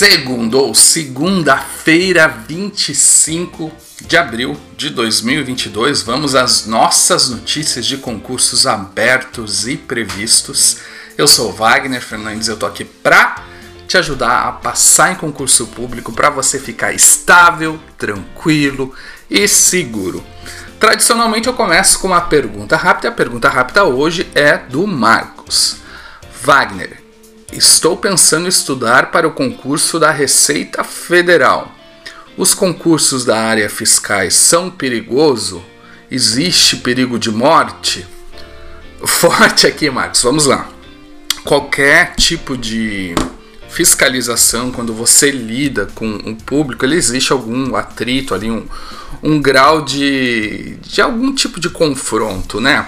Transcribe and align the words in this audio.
Segundo, 0.00 0.74
segunda-feira, 0.74 2.26
25 2.26 3.70
de 4.00 4.16
abril 4.16 4.58
de 4.74 4.88
2022, 4.88 6.00
vamos 6.00 6.34
às 6.34 6.64
nossas 6.64 7.28
notícias 7.28 7.84
de 7.84 7.98
concursos 7.98 8.66
abertos 8.66 9.68
e 9.68 9.76
previstos. 9.76 10.78
Eu 11.18 11.26
sou 11.28 11.52
Wagner 11.52 12.00
Fernandes, 12.00 12.48
eu 12.48 12.56
tô 12.56 12.64
aqui 12.64 12.82
para 12.82 13.44
te 13.86 13.98
ajudar 13.98 14.48
a 14.48 14.52
passar 14.52 15.12
em 15.12 15.16
concurso 15.16 15.66
público 15.66 16.14
para 16.14 16.30
você 16.30 16.58
ficar 16.58 16.94
estável, 16.94 17.78
tranquilo 17.98 18.94
e 19.28 19.46
seguro. 19.46 20.24
Tradicionalmente 20.78 21.46
eu 21.46 21.52
começo 21.52 21.98
com 21.98 22.06
uma 22.06 22.22
pergunta 22.22 22.74
rápida. 22.74 23.10
A 23.10 23.12
pergunta 23.12 23.50
rápida 23.50 23.84
hoje 23.84 24.26
é 24.34 24.56
do 24.56 24.86
Marcos. 24.86 25.76
Wagner, 26.42 26.99
Estou 27.52 27.96
pensando 27.96 28.46
em 28.46 28.48
estudar 28.48 29.10
para 29.10 29.26
o 29.26 29.32
concurso 29.32 29.98
da 29.98 30.12
Receita 30.12 30.84
Federal. 30.84 31.74
Os 32.36 32.54
concursos 32.54 33.24
da 33.24 33.40
área 33.40 33.68
fiscais 33.68 34.34
são 34.34 34.70
perigosos? 34.70 35.60
Existe 36.08 36.76
perigo 36.76 37.18
de 37.18 37.30
morte? 37.30 38.06
Forte 39.04 39.66
aqui, 39.66 39.90
Marcos. 39.90 40.22
Vamos 40.22 40.46
lá. 40.46 40.68
Qualquer 41.44 42.14
tipo 42.14 42.56
de 42.56 43.14
fiscalização, 43.68 44.70
quando 44.70 44.94
você 44.94 45.32
lida 45.32 45.86
com 45.94 46.08
o 46.08 46.36
público, 46.36 46.84
ele 46.84 46.96
existe 46.96 47.32
algum 47.32 47.74
atrito 47.74 48.32
ali, 48.32 48.50
um, 48.50 48.64
um 49.22 49.40
grau 49.40 49.82
de, 49.82 50.76
de 50.76 51.00
algum 51.00 51.34
tipo 51.34 51.58
de 51.58 51.68
confronto, 51.68 52.60
né? 52.60 52.86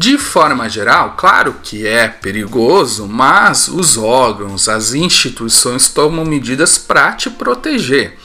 De 0.00 0.16
forma 0.16 0.66
geral, 0.66 1.12
claro 1.14 1.56
que 1.62 1.86
é 1.86 2.08
perigoso, 2.08 3.06
mas 3.06 3.68
os 3.68 3.98
órgãos, 3.98 4.66
as 4.66 4.94
instituições 4.94 5.90
tomam 5.90 6.24
medidas 6.24 6.78
para 6.78 7.12
te 7.12 7.28
proteger. 7.28 8.16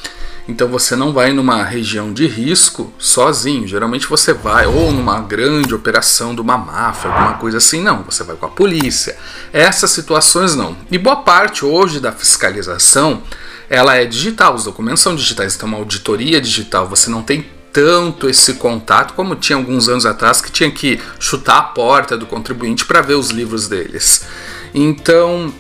Então 0.48 0.70
você 0.70 0.96
não 0.96 1.12
vai 1.12 1.34
numa 1.34 1.66
região 1.66 2.14
de 2.14 2.28
risco 2.28 2.94
sozinho. 2.98 3.68
Geralmente 3.68 4.08
você 4.08 4.32
vai 4.32 4.66
ou 4.66 4.90
numa 4.94 5.20
grande 5.20 5.76
operação 5.76 6.34
de 6.34 6.40
uma 6.40 6.58
máfia, 6.58 7.12
alguma 7.12 7.34
coisa 7.34 7.58
assim, 7.58 7.82
não. 7.82 8.04
Você 8.04 8.24
vai 8.24 8.38
com 8.38 8.46
a 8.46 8.50
polícia. 8.50 9.18
Essas 9.52 9.92
situações 9.92 10.56
não. 10.56 10.78
E 10.90 10.98
boa 10.98 11.18
parte 11.18 11.66
hoje 11.66 12.00
da 12.00 12.14
fiscalização 12.14 13.22
ela 13.70 13.96
é 13.96 14.06
digital, 14.06 14.56
os 14.56 14.64
documentos 14.64 15.02
são 15.02 15.16
digitais, 15.16 15.56
então 15.56 15.68
uma 15.68 15.78
auditoria 15.78 16.40
digital, 16.40 16.88
você 16.88 17.10
não 17.10 17.24
tem 17.24 17.46
tanto 17.76 18.30
esse 18.30 18.54
contato 18.54 19.16
como 19.16 19.36
tinha 19.36 19.58
alguns 19.58 19.90
anos 19.90 20.06
atrás 20.06 20.40
que 20.40 20.50
tinha 20.50 20.72
que 20.72 20.98
chutar 21.20 21.58
a 21.58 21.64
porta 21.64 22.18
do 22.18 22.26
contribuinte 22.26 22.86
para 22.86 23.02
ver 23.02 23.16
os 23.16 23.32
livros 23.32 23.68
deles. 23.68 24.26
Então, 24.74 25.54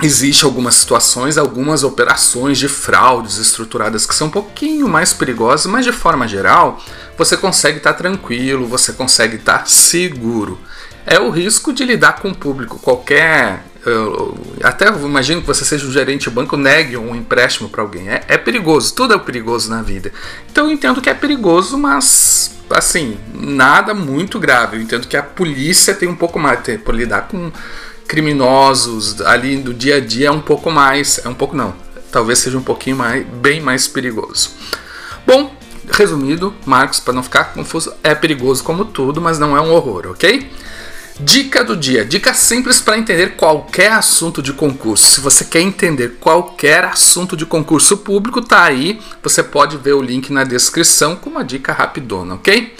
existe 0.00 0.44
algumas 0.44 0.76
situações, 0.76 1.36
algumas 1.36 1.82
operações 1.82 2.58
de 2.58 2.68
fraudes 2.68 3.38
estruturadas 3.38 4.06
que 4.06 4.14
são 4.14 4.28
um 4.28 4.30
pouquinho 4.30 4.86
mais 4.86 5.12
perigosas, 5.12 5.66
mas 5.66 5.84
de 5.84 5.90
forma 5.90 6.28
geral, 6.28 6.80
você 7.16 7.36
consegue 7.36 7.78
estar 7.78 7.92
tá 7.92 7.98
tranquilo, 7.98 8.68
você 8.68 8.92
consegue 8.92 9.34
estar 9.34 9.58
tá 9.58 9.66
seguro. 9.66 10.60
É 11.04 11.18
o 11.18 11.28
risco 11.28 11.72
de 11.72 11.84
lidar 11.84 12.20
com 12.20 12.28
o 12.28 12.34
público. 12.36 12.78
Qualquer 12.78 13.64
eu, 13.86 14.36
até 14.62 14.88
imagino 14.88 15.40
que 15.40 15.46
você 15.46 15.64
seja 15.64 15.86
um 15.86 15.92
gerente 15.92 16.24
de 16.24 16.30
banco, 16.30 16.56
negue 16.56 16.96
um 16.96 17.14
empréstimo 17.14 17.68
para 17.68 17.82
alguém. 17.82 18.08
É, 18.08 18.24
é, 18.28 18.38
perigoso, 18.38 18.94
tudo 18.94 19.14
é 19.14 19.18
perigoso 19.18 19.70
na 19.70 19.82
vida. 19.82 20.12
Então 20.50 20.66
eu 20.66 20.72
entendo 20.72 21.00
que 21.00 21.08
é 21.08 21.14
perigoso, 21.14 21.78
mas 21.78 22.56
assim, 22.70 23.18
nada 23.32 23.94
muito 23.94 24.38
grave. 24.38 24.76
Eu 24.76 24.82
entendo 24.82 25.06
que 25.06 25.16
a 25.16 25.22
polícia 25.22 25.94
tem 25.94 26.08
um 26.08 26.16
pouco 26.16 26.38
mais, 26.38 26.60
por 26.82 26.94
lidar 26.94 27.28
com 27.28 27.50
criminosos 28.08 29.20
ali 29.20 29.58
do 29.58 29.74
dia 29.74 29.96
a 29.96 30.00
dia 30.00 30.28
é 30.28 30.30
um 30.30 30.40
pouco 30.40 30.70
mais, 30.70 31.20
é 31.22 31.28
um 31.28 31.34
pouco 31.34 31.54
não, 31.54 31.74
talvez 32.10 32.38
seja 32.38 32.56
um 32.56 32.62
pouquinho 32.62 32.96
mais, 32.96 33.24
bem 33.26 33.60
mais 33.60 33.86
perigoso. 33.86 34.50
Bom, 35.26 35.54
resumido, 35.92 36.54
Marcos, 36.64 37.00
para 37.00 37.12
não 37.12 37.22
ficar 37.22 37.52
confuso, 37.52 37.92
é 38.02 38.14
perigoso 38.14 38.64
como 38.64 38.86
tudo, 38.86 39.20
mas 39.20 39.38
não 39.38 39.54
é 39.54 39.60
um 39.60 39.72
horror, 39.72 40.06
ok? 40.08 40.50
Dica 41.20 41.64
do 41.64 41.76
dia, 41.76 42.04
dica 42.04 42.32
simples 42.32 42.80
para 42.80 42.96
entender 42.96 43.34
qualquer 43.34 43.90
assunto 43.90 44.40
de 44.40 44.52
concurso. 44.52 45.10
Se 45.10 45.20
você 45.20 45.44
quer 45.44 45.60
entender 45.60 46.16
qualquer 46.20 46.84
assunto 46.84 47.36
de 47.36 47.44
concurso 47.44 47.96
público, 47.96 48.40
tá 48.40 48.62
aí. 48.62 49.00
Você 49.20 49.42
pode 49.42 49.76
ver 49.78 49.94
o 49.94 50.00
link 50.00 50.32
na 50.32 50.44
descrição 50.44 51.16
com 51.16 51.28
uma 51.28 51.44
dica 51.44 51.72
rapidona, 51.72 52.36
ok? 52.36 52.72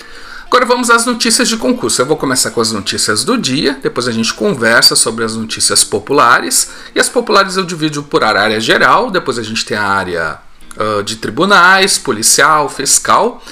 Agora 0.47 0.65
vamos 0.65 0.89
às 0.89 1.05
notícias 1.05 1.49
de 1.49 1.57
concurso. 1.57 2.01
Eu 2.01 2.07
vou 2.07 2.17
começar 2.17 2.53
com 2.53 2.61
as 2.61 2.71
notícias 2.71 3.25
do 3.25 3.37
dia, 3.37 3.77
depois 3.83 4.07
a 4.07 4.13
gente 4.13 4.33
conversa 4.33 4.95
sobre 4.95 5.25
as 5.25 5.35
notícias 5.35 5.83
populares. 5.83 6.71
E 6.95 7.01
as 7.01 7.09
populares 7.09 7.57
eu 7.57 7.65
divido 7.65 8.05
por 8.05 8.23
área 8.23 8.61
geral, 8.61 9.11
depois 9.11 9.37
a 9.37 9.43
gente 9.43 9.65
tem 9.65 9.77
a 9.77 9.83
área 9.83 10.39
uh, 10.77 11.03
de 11.03 11.17
tribunais, 11.17 11.99
policial, 11.99 12.69
fiscal. 12.69 13.43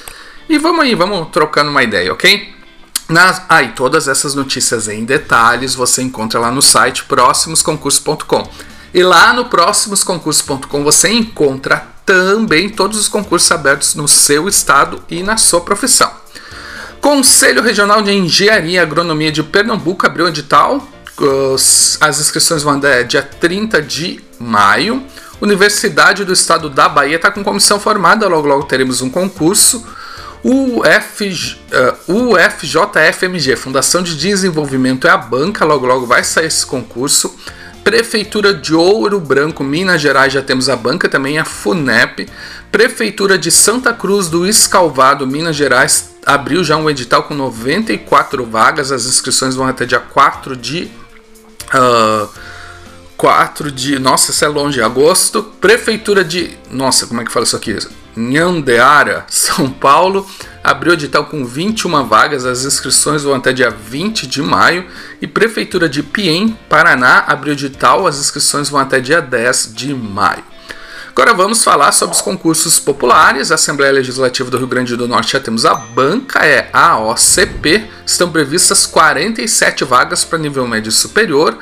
E 0.47 0.57
vamos 0.57 0.85
aí, 0.85 0.95
vamos 0.95 1.27
trocando 1.29 1.69
uma 1.69 1.83
ideia, 1.83 2.13
ok? 2.13 2.55
Nas, 3.09 3.41
ah, 3.47 3.63
e 3.63 3.71
todas 3.71 4.07
essas 4.07 4.35
notícias 4.35 4.89
em 4.89 5.05
detalhes 5.05 5.73
você 5.73 6.01
encontra 6.01 6.39
lá 6.39 6.51
no 6.51 6.61
site 6.61 7.05
próximosconcursos.com. 7.05 8.49
E 8.93 9.01
lá 9.01 9.31
no 9.33 9.45
próximosconcursos.com 9.45 10.83
você 10.83 11.09
encontra 11.09 11.87
também 12.05 12.69
todos 12.69 12.97
os 12.97 13.07
concursos 13.07 13.51
abertos 13.51 13.95
no 13.95 14.07
seu 14.07 14.47
estado 14.47 15.03
e 15.09 15.23
na 15.23 15.37
sua 15.37 15.61
profissão. 15.61 16.11
Conselho 16.99 17.61
Regional 17.61 18.01
de 18.01 18.11
Engenharia 18.11 18.71
e 18.71 18.79
Agronomia 18.79 19.31
de 19.31 19.43
Pernambuco 19.43 20.05
abriu 20.05 20.27
edital. 20.27 20.85
As 22.01 22.19
inscrições 22.19 22.63
vão 22.63 22.75
até 22.75 23.03
dia 23.03 23.23
30 23.23 23.81
de 23.81 24.21
maio. 24.39 25.03
Universidade 25.39 26.25
do 26.25 26.33
Estado 26.33 26.69
da 26.69 26.89
Bahia 26.89 27.15
está 27.15 27.29
com 27.29 27.43
comissão 27.43 27.79
formada, 27.79 28.27
logo 28.27 28.47
logo 28.47 28.63
teremos 28.63 29.01
um 29.01 29.09
concurso. 29.09 29.85
O 30.49 30.79
UF, 30.79 31.57
uh, 32.07 32.31
UFJFMG, 32.31 33.57
Fundação 33.57 34.01
de 34.01 34.15
Desenvolvimento 34.15 35.05
é 35.05 35.09
a 35.09 35.17
banca, 35.17 35.65
logo 35.65 35.85
logo 35.85 36.05
vai 36.05 36.23
sair 36.23 36.45
esse 36.45 36.65
concurso. 36.65 37.35
Prefeitura 37.83 38.53
de 38.53 38.73
Ouro 38.73 39.19
Branco, 39.19 39.61
Minas 39.61 39.99
Gerais, 39.99 40.31
já 40.31 40.41
temos 40.41 40.69
a 40.69 40.75
banca 40.77 41.09
também, 41.09 41.37
a 41.37 41.43
FUNEP. 41.43 42.29
Prefeitura 42.71 43.37
de 43.37 43.51
Santa 43.51 43.91
Cruz 43.91 44.29
do 44.29 44.47
Escalvado, 44.47 45.27
Minas 45.27 45.57
Gerais, 45.57 46.11
abriu 46.25 46.63
já 46.63 46.77
um 46.77 46.89
edital 46.89 47.23
com 47.23 47.33
94 47.33 48.45
vagas. 48.45 48.89
As 48.89 49.05
inscrições 49.05 49.53
vão 49.53 49.67
até 49.67 49.85
dia 49.85 49.99
4 49.99 50.55
de. 50.55 50.89
Uh, 51.75 52.29
4 53.17 53.69
de. 53.69 53.99
Nossa, 53.99 54.31
isso 54.31 54.45
é 54.45 54.47
longe, 54.47 54.81
agosto. 54.81 55.43
Prefeitura 55.59 56.23
de. 56.23 56.57
Nossa, 56.71 57.05
como 57.05 57.19
é 57.19 57.25
que 57.25 57.31
fala 57.33 57.43
isso 57.43 57.57
aqui? 57.57 57.77
Nhandeara, 58.17 59.25
São 59.29 59.69
Paulo, 59.69 60.27
abriu 60.63 60.93
edital 60.93 61.25
com 61.25 61.45
21 61.45 62.05
vagas, 62.05 62.45
as 62.45 62.65
inscrições 62.65 63.23
vão 63.23 63.35
até 63.35 63.53
dia 63.53 63.69
20 63.69 64.25
de 64.27 64.41
maio. 64.41 64.85
E 65.21 65.27
Prefeitura 65.27 65.87
de 65.87 66.01
Piem, 66.01 66.57
Paraná, 66.67 67.23
abriu 67.27 67.53
edital, 67.53 68.07
as 68.07 68.19
inscrições 68.19 68.69
vão 68.69 68.79
até 68.79 68.99
dia 68.99 69.21
10 69.21 69.73
de 69.73 69.93
maio. 69.93 70.43
Agora 71.09 71.33
vamos 71.33 71.63
falar 71.63 71.91
sobre 71.93 72.15
os 72.15 72.21
concursos 72.21 72.79
populares. 72.79 73.51
A 73.51 73.55
Assembleia 73.55 73.91
Legislativa 73.91 74.51
do 74.51 74.57
Rio 74.57 74.67
Grande 74.67 74.95
do 74.95 75.07
Norte 75.07 75.33
já 75.33 75.39
temos 75.39 75.65
a 75.65 75.73
banca, 75.73 76.45
é 76.45 76.69
a 76.71 76.99
OCP. 76.99 77.89
Estão 78.05 78.31
previstas 78.31 78.85
47 78.85 79.83
vagas 79.83 80.23
para 80.23 80.37
nível 80.37 80.67
médio 80.67 80.91
superior. 80.91 81.57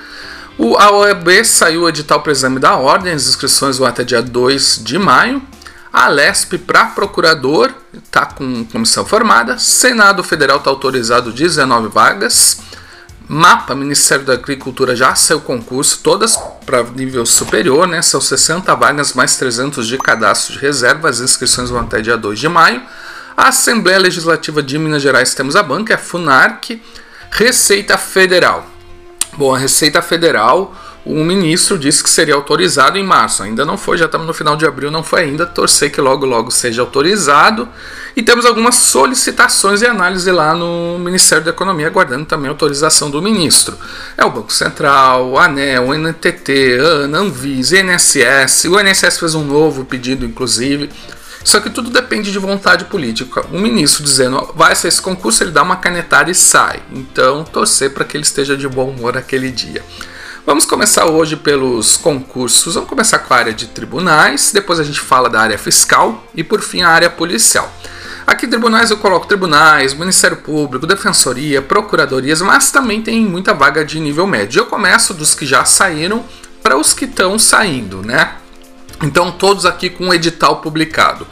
O, 0.58 0.76
a 0.78 0.92
OEB 0.92 1.46
saiu 1.46 1.84
o 1.84 1.90
edital 1.90 2.22
para 2.22 2.34
exame 2.34 2.60
da 2.60 2.76
ordem, 2.76 3.14
as 3.14 3.28
inscrições 3.28 3.78
vão 3.78 3.88
até 3.88 4.04
dia 4.04 4.22
2 4.22 4.82
de 4.84 4.98
maio. 4.98 5.42
A 5.96 6.10
LESP 6.10 6.58
para 6.58 6.88
procurador 6.88 7.74
está 7.94 8.26
com 8.26 8.66
comissão 8.66 9.06
formada. 9.06 9.58
Senado 9.58 10.26
Federal 10.26 10.58
está 10.58 10.70
autorizado 10.70 11.32
19 11.32 11.88
vagas. 11.88 12.58
MAPA, 13.30 13.74
Ministério 13.76 14.26
da 14.26 14.34
Agricultura, 14.34 14.94
já 14.94 15.16
saiu 15.16 15.40
concurso, 15.40 16.02
todas 16.04 16.36
para 16.66 16.84
nível 16.84 17.26
superior, 17.26 17.88
né? 17.88 18.02
São 18.02 18.20
60 18.20 18.76
vagas 18.76 19.14
mais 19.14 19.38
300 19.38 19.88
de 19.88 19.98
cadastro 19.98 20.56
de 20.56 20.60
reserva. 20.60 21.08
As 21.08 21.22
inscrições 21.22 21.70
vão 21.70 21.80
até 21.80 22.02
dia 22.02 22.18
2 22.18 22.40
de 22.40 22.50
maio. 22.50 22.82
A 23.38 23.48
Assembleia 23.48 23.98
Legislativa 23.98 24.62
de 24.62 24.78
Minas 24.78 25.02
Gerais 25.02 25.34
temos 25.34 25.56
a 25.56 25.64
banca, 25.64 25.94
é 25.94 25.96
a 25.96 25.98
FUNARC. 25.98 26.82
Receita 27.32 27.98
Federal. 27.98 28.68
Bom, 29.38 29.56
a 29.56 29.58
Receita 29.58 30.02
Federal 30.02 30.76
o 31.06 31.24
ministro 31.24 31.78
disse 31.78 32.04
que 32.04 32.10
seria 32.10 32.34
autorizado 32.34 32.98
em 32.98 33.04
março. 33.04 33.44
Ainda 33.44 33.64
não 33.64 33.78
foi, 33.78 33.96
já 33.96 34.06
estamos 34.06 34.26
no 34.26 34.34
final 34.34 34.58
de 34.58 34.66
abril, 34.66 34.90
não 34.90 35.04
foi 35.04 35.22
ainda. 35.22 35.46
Torcer 35.46 35.92
que 35.92 36.02
logo, 36.02 36.26
logo 36.26 36.50
seja 36.50 36.82
autorizado. 36.82 37.70
E 38.16 38.24
temos 38.24 38.44
algumas 38.44 38.76
solicitações 38.76 39.84
e 39.84 39.86
análise 39.86 40.32
lá 40.32 40.56
no 40.56 40.98
Ministério 40.98 41.44
da 41.44 41.52
Economia, 41.52 41.86
aguardando 41.86 42.26
também 42.26 42.50
autorização 42.50 43.12
do 43.12 43.22
ministro. 43.22 43.78
É 44.18 44.26
o 44.26 44.32
Banco 44.32 44.52
Central, 44.52 45.30
o 45.30 45.38
ANEL, 45.38 45.90
o 45.90 45.94
NTT, 45.94 46.80
ANA, 47.04 47.20
Anvisa, 47.20 47.78
INSS. 47.78 48.66
O 48.66 48.80
INSS 48.80 49.20
fez 49.20 49.36
um 49.36 49.44
novo 49.44 49.86
pedido, 49.86 50.26
inclusive. 50.26 50.90
Só 51.44 51.60
que 51.60 51.70
tudo 51.70 51.92
depende 51.92 52.32
de 52.32 52.40
vontade 52.40 52.86
política. 52.86 53.46
O 53.52 53.60
ministro 53.60 54.04
dizendo 54.04 54.52
vai 54.56 54.74
ser 54.76 54.88
esse 54.88 55.00
concurso, 55.00 55.44
ele 55.44 55.52
dá 55.52 55.62
uma 55.62 55.76
canetada 55.76 56.32
e 56.32 56.36
sai. 56.36 56.82
Então, 56.92 57.44
torcer 57.44 57.94
para 57.94 58.04
que 58.04 58.18
ele 58.18 58.24
esteja 58.24 58.58
de 58.58 58.68
bom 58.68 58.90
humor 58.90 59.16
aquele 59.16 59.52
dia. 59.52 59.84
Vamos 60.46 60.64
começar 60.64 61.08
hoje 61.08 61.36
pelos 61.36 61.98
concursos. 61.98 62.76
Vamos 62.76 62.88
começar 62.88 63.18
com 63.18 63.34
a 63.34 63.38
área 63.38 63.52
de 63.52 63.66
tribunais, 63.66 64.52
depois 64.54 64.80
a 64.80 64.84
gente 64.84 65.00
fala 65.00 65.28
da 65.28 65.42
área 65.42 65.58
fiscal 65.58 66.24
e 66.36 66.44
por 66.44 66.62
fim 66.62 66.84
a 66.84 66.90
área 66.90 67.10
policial. 67.10 67.74
Aqui 68.28 68.46
tribunais 68.46 68.92
eu 68.92 68.98
coloco 68.98 69.26
tribunais, 69.26 69.96
Ministério 69.96 70.38
Público, 70.38 70.86
Defensoria, 70.86 71.64
Procuradorias, 71.64 72.44
mas 72.44 72.70
também 72.70 73.02
tem 73.02 73.26
muita 73.26 73.56
vaga 73.56 73.84
de 73.84 74.00
nível 74.00 74.28
médio. 74.28 74.60
Eu 74.60 74.68
começo 74.68 75.16
dos 75.16 75.34
que 75.34 75.48
já 75.48 75.66
saíram 75.66 76.24
para 76.62 76.78
os 76.78 76.94
que 76.94 77.06
estão 77.06 77.40
saindo, 77.40 78.04
né? 78.04 78.36
Então 79.02 79.32
todos 79.32 79.66
aqui 79.66 79.90
com 79.90 80.14
edital 80.14 80.58
publicado. 80.58 81.26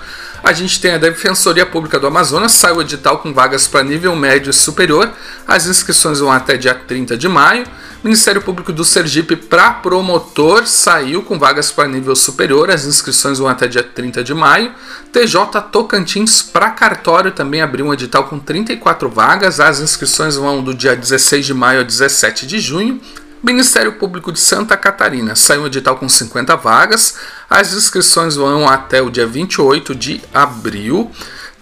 A 0.43 0.53
gente 0.53 0.81
tem 0.81 0.95
a 0.95 0.97
Defensoria 0.97 1.67
Pública 1.67 1.99
do 1.99 2.07
Amazonas, 2.07 2.53
saiu 2.53 2.77
o 2.77 2.81
edital 2.81 3.19
com 3.19 3.31
vagas 3.31 3.67
para 3.67 3.83
nível 3.83 4.15
médio 4.15 4.49
e 4.49 4.53
superior. 4.53 5.11
As 5.47 5.67
inscrições 5.67 6.19
vão 6.19 6.31
até 6.31 6.57
dia 6.57 6.73
30 6.73 7.15
de 7.15 7.29
maio. 7.29 7.63
Ministério 8.03 8.41
Público 8.41 8.73
do 8.73 8.83
Sergipe 8.83 9.37
para 9.37 9.71
promotor 9.71 10.67
saiu 10.67 11.23
com 11.23 11.39
vagas 11.39 11.71
para 11.71 11.87
nível 11.87 12.13
superior. 12.17 12.69
As 12.69 12.85
inscrições 12.85 13.39
vão 13.39 13.47
até 13.47 13.65
dia 13.65 13.81
30 13.81 14.21
de 14.21 14.33
maio. 14.33 14.73
TJ 15.13 15.61
Tocantins 15.71 16.41
para 16.41 16.69
cartório 16.71 17.31
também 17.31 17.61
abriu 17.61 17.85
um 17.85 17.93
edital 17.93 18.25
com 18.25 18.37
34 18.37 19.09
vagas. 19.09 19.61
As 19.61 19.79
inscrições 19.79 20.35
vão 20.35 20.61
do 20.61 20.73
dia 20.73 20.97
16 20.97 21.45
de 21.45 21.53
maio 21.53 21.79
a 21.79 21.83
17 21.83 22.45
de 22.45 22.59
junho. 22.59 22.99
Ministério 23.41 23.93
Público 23.93 24.33
de 24.33 24.39
Santa 24.39 24.75
Catarina 24.75 25.33
saiu 25.33 25.61
um 25.61 25.67
edital 25.67 25.95
com 25.95 26.09
50 26.09 26.57
vagas. 26.57 27.15
As 27.49 27.71
inscrições 27.71 28.35
vão 28.35 28.67
até 28.67 29.01
o 29.01 29.09
dia 29.09 29.25
28 29.25 29.95
de 29.95 30.21
abril. 30.33 31.09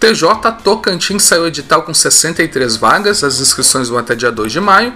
TJ 0.02 0.58
Tocantins 0.64 1.22
saiu 1.22 1.46
edital 1.46 1.84
com 1.84 1.94
63 1.94 2.74
vagas, 2.74 3.22
as 3.22 3.38
inscrições 3.38 3.88
vão 3.88 3.98
até 3.98 4.16
dia 4.16 4.32
2 4.32 4.50
de 4.50 4.60
maio. 4.60 4.92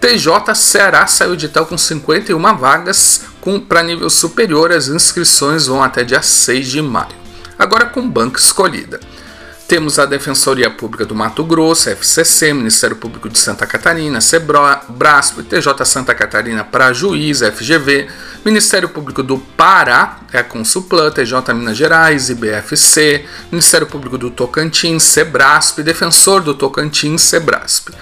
TJ 0.00 0.52
Ceará 0.56 1.06
saiu 1.06 1.34
edital 1.34 1.64
com 1.64 1.78
51 1.78 2.56
vagas, 2.56 3.22
para 3.68 3.84
nível 3.84 4.10
superior, 4.10 4.72
as 4.72 4.88
inscrições 4.88 5.68
vão 5.68 5.80
até 5.80 6.02
dia 6.02 6.22
6 6.22 6.66
de 6.66 6.82
maio. 6.82 7.14
Agora 7.56 7.86
com 7.86 8.10
banca 8.10 8.40
escolhida. 8.40 8.98
Temos 9.68 9.96
a 9.96 10.06
Defensoria 10.06 10.68
Pública 10.68 11.04
do 11.04 11.14
Mato 11.14 11.44
Grosso, 11.44 11.90
FCC, 11.90 12.52
Ministério 12.52 12.96
Público 12.96 13.28
de 13.28 13.38
Santa 13.38 13.64
Catarina, 13.64 14.20
SEBRASP, 14.20 15.44
TJ 15.44 15.84
Santa 15.84 16.16
Catarina 16.16 16.64
para 16.64 16.92
juiz, 16.92 17.42
FGV, 17.42 18.08
Ministério 18.44 18.88
Público 18.88 19.22
do 19.22 19.38
Pará, 19.38 20.20
é 20.32 20.42
Consulplan, 20.42 21.10
TJ 21.10 21.52
Minas 21.54 21.76
Gerais, 21.76 22.30
IBFC, 22.30 23.24
Ministério 23.50 23.86
Público 23.86 24.16
do 24.16 24.30
Tocantins, 24.30 25.02
SEBRASP, 25.02 25.82
Defensor 25.82 26.42
do 26.42 26.54
Tocantins, 26.54 27.22
SEBRASP. 27.22 27.92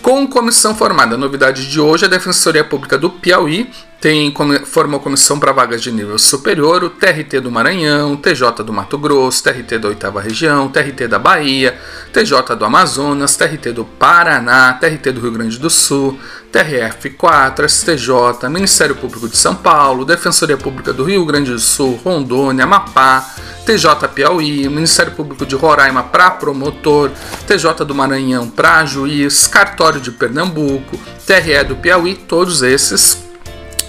Com 0.00 0.26
comissão 0.26 0.74
formada, 0.74 1.14
a 1.14 1.18
novidade 1.18 1.70
de 1.70 1.78
hoje 1.78 2.04
é 2.04 2.06
a 2.08 2.10
Defensoria 2.10 2.64
Pública 2.64 2.98
do 2.98 3.08
Piauí, 3.08 3.70
tem, 4.02 4.34
formou 4.66 4.98
comissão 4.98 5.38
para 5.38 5.52
vagas 5.52 5.80
de 5.80 5.92
nível 5.92 6.18
superior, 6.18 6.82
o 6.82 6.90
TRT 6.90 7.38
do 7.40 7.52
Maranhão, 7.52 8.16
TJ 8.16 8.64
do 8.64 8.72
Mato 8.72 8.98
Grosso, 8.98 9.44
TRT 9.44 9.78
da 9.78 9.86
Oitava 9.86 10.20
Região, 10.20 10.68
TRT 10.68 11.06
da 11.06 11.20
Bahia, 11.20 11.78
TJ 12.12 12.56
do 12.56 12.64
Amazonas, 12.64 13.36
TRT 13.36 13.70
do 13.70 13.84
Paraná, 13.84 14.72
TRT 14.72 15.12
do 15.12 15.20
Rio 15.20 15.30
Grande 15.30 15.56
do 15.56 15.70
Sul, 15.70 16.18
TRF4, 16.52 17.68
STJ, 17.68 18.48
Ministério 18.48 18.96
Público 18.96 19.28
de 19.28 19.36
São 19.36 19.54
Paulo, 19.54 20.04
Defensoria 20.04 20.56
Pública 20.56 20.92
do 20.92 21.04
Rio 21.04 21.24
Grande 21.24 21.52
do 21.52 21.60
Sul, 21.60 22.00
Rondônia, 22.02 22.64
Amapá, 22.64 23.24
TJ 23.64 24.08
Piauí, 24.12 24.68
Ministério 24.68 25.12
Público 25.12 25.46
de 25.46 25.54
Roraima 25.54 26.02
para 26.02 26.28
promotor, 26.32 27.12
TJ 27.46 27.84
do 27.84 27.94
Maranhão 27.94 28.50
para 28.50 28.84
juiz, 28.84 29.46
Cartório 29.46 30.00
de 30.00 30.10
Pernambuco, 30.10 30.98
TRE 31.24 31.62
do 31.62 31.76
Piauí, 31.76 32.16
todos 32.16 32.62
esses 32.62 33.30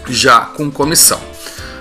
já 0.08 0.42
com 0.42 0.72
comissão. 0.72 1.22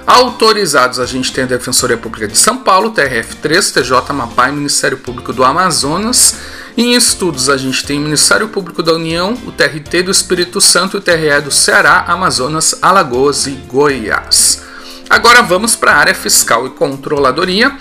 Autorizados, 0.06 0.98
a 0.98 1.06
gente 1.06 1.32
tem 1.32 1.44
a 1.44 1.46
Defensoria 1.46 1.96
Pública 1.96 2.26
de 2.26 2.36
São 2.36 2.58
Paulo, 2.58 2.92
TRF3, 2.92 3.72
TJ 3.72 4.02
Amapá 4.08 4.48
e 4.48 4.52
Ministério 4.52 4.98
Público 4.98 5.32
do 5.32 5.44
Amazonas. 5.44 6.36
Em 6.76 6.94
estudos, 6.94 7.48
a 7.48 7.56
gente 7.56 7.84
tem 7.84 7.98
o 7.98 8.02
Ministério 8.02 8.48
Público 8.48 8.82
da 8.82 8.94
União, 8.94 9.34
o 9.46 9.52
TRT 9.52 10.02
do 10.02 10.10
Espírito 10.10 10.60
Santo 10.60 10.96
e 10.96 10.98
o 10.98 11.00
TRE 11.00 11.40
do 11.42 11.50
Ceará, 11.50 12.04
Amazonas, 12.08 12.76
Alagoas 12.82 13.46
e 13.46 13.50
Goiás. 13.50 14.62
Agora 15.08 15.42
vamos 15.42 15.76
para 15.76 15.92
a 15.92 15.96
área 15.96 16.14
fiscal 16.14 16.66
e 16.66 16.70
controladoria. 16.70 17.76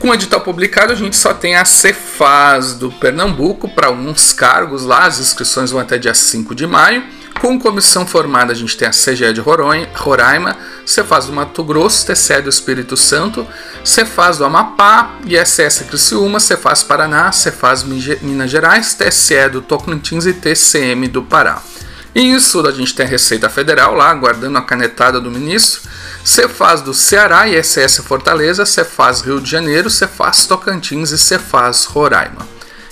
Com 0.00 0.08
o 0.08 0.14
edital 0.14 0.40
publicado, 0.40 0.92
a 0.92 0.96
gente 0.96 1.16
só 1.16 1.32
tem 1.32 1.54
a 1.54 1.64
Cefaz 1.64 2.74
do 2.74 2.90
Pernambuco 2.90 3.68
para 3.68 3.86
alguns 3.86 4.32
cargos 4.32 4.84
lá, 4.84 5.06
as 5.06 5.20
inscrições 5.20 5.70
vão 5.70 5.80
até 5.80 5.96
dia 5.96 6.12
5 6.12 6.54
de 6.56 6.66
maio. 6.66 7.04
Com 7.42 7.58
comissão 7.58 8.06
formada, 8.06 8.52
a 8.52 8.54
gente 8.54 8.76
tem 8.76 8.86
a 8.86 8.92
CGE 8.92 9.32
de 9.32 9.40
Roraima, 9.40 10.56
Cefaz 10.86 11.26
do 11.26 11.32
Mato 11.32 11.64
Grosso, 11.64 12.06
TCE 12.06 12.40
do 12.40 12.48
Espírito 12.48 12.96
Santo, 12.96 13.44
Cefaz 13.84 14.38
do 14.38 14.44
Amapá, 14.44 15.16
ISS 15.26 15.86
Criciúma, 15.88 16.38
Cefaz 16.38 16.84
Paraná, 16.84 17.32
Cefaz 17.32 17.82
Minas 17.82 18.48
Gerais, 18.48 18.94
TCE 18.94 19.48
do 19.50 19.60
Tocantins 19.60 20.24
e 20.24 20.32
TCM 20.32 21.08
do 21.08 21.24
Pará. 21.24 21.60
Em 22.14 22.38
Sul, 22.38 22.64
a 22.68 22.70
gente 22.70 22.94
tem 22.94 23.06
a 23.06 23.08
Receita 23.08 23.50
Federal 23.50 23.92
lá, 23.96 24.08
aguardando 24.08 24.56
a 24.56 24.62
canetada 24.62 25.20
do 25.20 25.28
ministro, 25.28 25.80
Cefaz 26.22 26.80
do 26.80 26.94
Ceará, 26.94 27.48
ISS 27.48 28.04
Fortaleza, 28.04 28.64
Cefaz 28.64 29.20
Rio 29.20 29.40
de 29.40 29.50
Janeiro, 29.50 29.90
Cefaz 29.90 30.46
Tocantins 30.46 31.10
e 31.10 31.18
Cefaz 31.18 31.86
Roraima. 31.86 32.46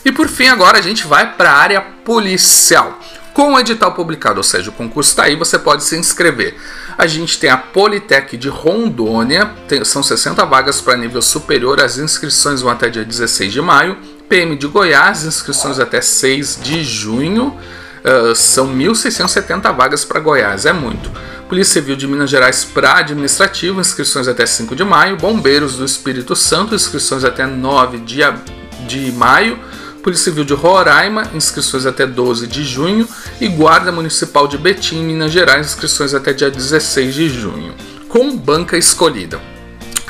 E 0.05 0.11
por 0.11 0.27
fim, 0.27 0.49
agora 0.49 0.79
a 0.79 0.83
gente 0.83 1.07
vai 1.07 1.35
para 1.35 1.53
a 1.53 1.57
área 1.57 1.81
policial. 1.81 2.99
Com 3.33 3.55
o 3.55 3.59
edital 3.61 3.93
publicado, 3.93 4.39
ou 4.39 4.43
seja, 4.43 4.71
o 4.71 4.73
concurso 4.73 5.11
está 5.11 5.25
aí, 5.25 5.37
você 5.37 5.59
pode 5.59 5.85
se 5.85 5.97
inscrever. 5.97 6.57
A 6.99 7.07
gente 7.07 7.39
tem 7.39 7.49
a 7.49 7.57
Politec 7.57 8.37
de 8.37 8.49
Rondônia, 8.49 9.51
tem, 9.69 9.85
são 9.85 10.03
60 10.03 10.45
vagas 10.45 10.81
para 10.81 10.97
nível 10.97 11.23
superior, 11.23 11.81
as 11.81 11.97
inscrições 11.99 12.61
vão 12.61 12.71
até 12.71 12.89
dia 12.89 13.05
16 13.05 13.53
de 13.53 13.61
maio. 13.61 13.97
PM 14.29 14.57
de 14.57 14.67
Goiás, 14.67 15.25
inscrições 15.25 15.79
até 15.79 16.01
6 16.01 16.61
de 16.63 16.85
junho, 16.85 17.57
uh, 18.05 18.35
são 18.35 18.69
1.670 18.73 19.75
vagas 19.75 20.05
para 20.05 20.21
Goiás, 20.21 20.67
é 20.67 20.73
muito. 20.73 21.11
Polícia 21.49 21.81
Civil 21.81 21.97
de 21.97 22.07
Minas 22.07 22.31
Gerais 22.31 22.65
para 22.65 22.99
administrativo, 22.99 23.81
inscrições 23.81 24.29
até 24.29 24.47
5 24.47 24.77
de 24.77 24.85
maio. 24.85 25.17
Bombeiros 25.17 25.77
do 25.77 25.85
Espírito 25.85 26.37
Santo, 26.37 26.77
inscrições 26.77 27.25
até 27.25 27.45
9 27.45 27.99
de, 27.99 28.21
de 28.87 29.11
maio. 29.11 29.59
Polícia 30.03 30.25
Civil 30.25 30.45
de 30.45 30.55
Roraima, 30.55 31.31
inscrições 31.35 31.85
até 31.85 32.07
12 32.07 32.47
de 32.47 32.65
junho, 32.65 33.07
e 33.41 33.49
Guarda 33.49 33.93
Municipal 33.93 34.49
de 34.49 34.57
Betim, 34.57 35.03
Minas 35.05 35.31
Gerais, 35.31 35.67
inscrições 35.67 36.15
até 36.15 36.33
dia 36.33 36.51
16 36.51 37.15
de 37.15 37.29
junho, 37.29 37.75
com 38.09 38.37
banca 38.37 38.79
escolhida. 38.79 39.41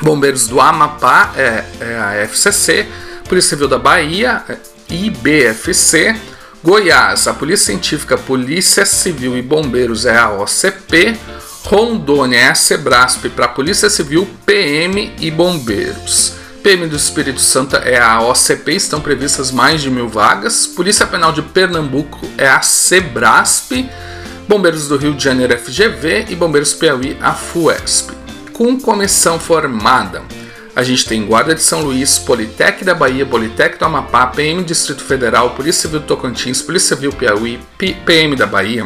Bombeiros 0.01 0.47
do 0.47 0.59
Amapá, 0.59 1.33
é, 1.35 1.63
é 1.79 1.99
a 1.99 2.13
FCC, 2.23 2.87
Polícia 3.27 3.51
Civil 3.51 3.67
da 3.67 3.77
Bahia, 3.77 4.43
é 4.47 4.57
IBFC, 4.89 6.15
Goiás, 6.63 7.27
a 7.27 7.33
Polícia 7.33 7.67
Científica, 7.67 8.17
Polícia 8.17 8.85
Civil 8.85 9.37
e 9.37 9.41
Bombeiros 9.41 10.05
é 10.05 10.17
a 10.17 10.31
OCP, 10.31 11.17
Rondônia 11.63 12.37
é 12.37 12.49
a 12.49 12.55
Sebrasp 12.55 13.29
para 13.29 13.47
Polícia 13.47 13.89
Civil, 13.89 14.27
PM 14.45 15.13
e 15.19 15.29
Bombeiros. 15.29 16.40
PM 16.63 16.85
do 16.85 16.95
Espírito 16.95 17.41
Santo 17.41 17.75
é 17.75 17.99
a 17.99 18.21
OCP, 18.21 18.73
estão 18.73 19.01
previstas 19.01 19.49
mais 19.49 19.81
de 19.81 19.89
mil 19.89 20.07
vagas. 20.07 20.67
Polícia 20.67 21.07
Penal 21.07 21.31
de 21.31 21.41
Pernambuco 21.41 22.19
é 22.37 22.47
a 22.47 22.61
Sebrasp. 22.61 23.89
Bombeiros 24.47 24.87
do 24.87 24.95
Rio 24.95 25.15
de 25.15 25.23
Janeiro 25.23 25.57
FGV 25.57 26.27
e 26.29 26.35
Bombeiros 26.35 26.73
Piauí 26.73 27.17
a 27.19 27.33
FUESP. 27.33 28.13
Com 28.53 28.79
comissão 28.79 29.39
formada, 29.39 30.21
a 30.75 30.83
gente 30.83 31.07
tem 31.07 31.25
Guarda 31.25 31.55
de 31.55 31.63
São 31.63 31.81
Luís, 31.81 32.19
Politec 32.19 32.85
da 32.85 32.93
Bahia, 32.93 33.25
Politec 33.25 33.79
do 33.79 33.85
Amapá, 33.85 34.27
PM 34.27 34.63
Distrito 34.63 35.03
Federal, 35.03 35.51
Polícia 35.51 35.83
Civil 35.83 36.01
do 36.01 36.05
Tocantins, 36.05 36.61
Polícia 36.61 36.95
Civil 36.95 37.11
Piauí, 37.11 37.59
PM 38.05 38.35
da 38.35 38.45
Bahia, 38.45 38.85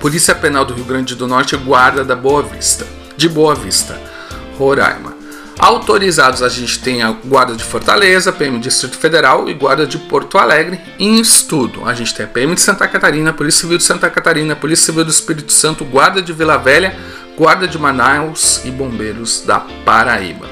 Polícia 0.00 0.34
Penal 0.34 0.66
do 0.66 0.74
Rio 0.74 0.84
Grande 0.84 1.14
do 1.14 1.26
Norte 1.26 1.54
e 1.54 1.58
Guarda 1.58 2.04
da 2.04 2.14
Boa 2.14 2.42
Vista, 2.42 2.86
de 3.16 3.26
Boa 3.26 3.54
Vista, 3.54 3.98
Roraima. 4.58 5.09
Autorizados 5.60 6.42
a 6.42 6.48
gente 6.48 6.78
tem 6.78 7.02
a 7.02 7.10
Guarda 7.12 7.54
de 7.54 7.62
Fortaleza, 7.62 8.32
PM 8.32 8.58
Distrito 8.58 8.96
Federal 8.96 9.46
e 9.46 9.52
Guarda 9.52 9.86
de 9.86 9.98
Porto 9.98 10.38
Alegre. 10.38 10.80
Em 10.98 11.20
estudo, 11.20 11.86
a 11.86 11.92
gente 11.92 12.14
tem 12.14 12.24
a 12.24 12.28
PM 12.28 12.54
de 12.54 12.62
Santa 12.62 12.88
Catarina, 12.88 13.30
Polícia 13.30 13.60
Civil 13.60 13.76
de 13.76 13.84
Santa 13.84 14.08
Catarina, 14.08 14.56
Polícia 14.56 14.86
Civil 14.86 15.04
do 15.04 15.10
Espírito 15.10 15.52
Santo, 15.52 15.84
Guarda 15.84 16.22
de 16.22 16.32
Vila 16.32 16.56
Velha, 16.56 16.98
Guarda 17.36 17.68
de 17.68 17.78
Manaus 17.78 18.62
e 18.64 18.70
Bombeiros 18.70 19.42
da 19.44 19.60
Paraíba. 19.84 20.48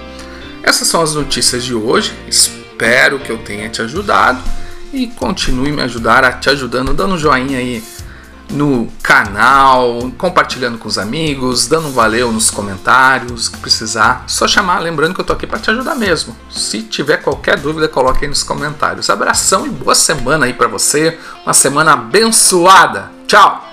Essas 0.63 0.87
são 0.89 1.01
as 1.01 1.15
notícias 1.15 1.65
de 1.65 1.75
hoje. 1.75 2.13
Espero 2.29 3.19
que 3.19 3.33
eu 3.33 3.39
tenha 3.39 3.71
te 3.71 3.81
ajudado 3.81 4.43
e 4.93 5.07
continue 5.07 5.73
me 5.73 5.81
ajudar 5.81 6.23
a 6.23 6.33
te 6.33 6.51
ajudando, 6.51 6.93
dando 6.93 7.15
um 7.15 7.19
joinha 7.19 7.59
aí 7.59 7.83
no 8.51 8.89
canal, 9.03 10.11
compartilhando 10.17 10.79
com 10.79 10.89
os 10.89 10.99
amigos, 10.99 11.67
dando 11.67 11.89
um 11.89 11.93
valeu 11.93 12.33
nos 12.33 12.51
comentários, 12.51 13.49
que 13.49 13.59
precisar, 13.59 14.25
só 14.27 14.49
chamar, 14.49 14.81
lembrando 14.81 15.15
que 15.15 15.21
eu 15.21 15.25
tô 15.25 15.33
aqui 15.33 15.47
para 15.47 15.59
te 15.59 15.71
ajudar 15.71 15.95
mesmo. 15.95 16.37
Se 16.51 16.83
tiver 16.83 17.19
qualquer 17.19 17.59
dúvida, 17.59 17.89
coloque 17.89 18.25
aí 18.25 18.29
nos 18.29 18.43
comentários. 18.43 19.11
Abração 19.11 19.67
e 19.67 19.71
boa 19.71 19.95
semana 19.95 20.47
aí 20.47 20.53
para 20.53 20.69
você, 20.69 21.19
uma 21.45 21.55
semana 21.55 21.93
abençoada. 21.93 23.11
Tchau. 23.27 23.67